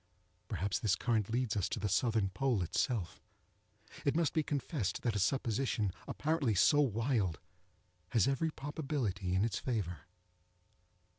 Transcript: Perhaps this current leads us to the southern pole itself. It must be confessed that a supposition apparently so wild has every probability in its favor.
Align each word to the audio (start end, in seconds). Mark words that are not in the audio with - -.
Perhaps 0.47 0.79
this 0.79 0.95
current 0.95 1.29
leads 1.29 1.55
us 1.55 1.69
to 1.69 1.79
the 1.79 1.87
southern 1.87 2.29
pole 2.29 2.63
itself. 2.63 3.21
It 4.03 4.15
must 4.15 4.33
be 4.33 4.41
confessed 4.41 5.03
that 5.03 5.15
a 5.15 5.19
supposition 5.19 5.91
apparently 6.07 6.55
so 6.55 6.79
wild 6.81 7.39
has 8.09 8.27
every 8.27 8.49
probability 8.49 9.35
in 9.35 9.45
its 9.45 9.59
favor. 9.59 10.07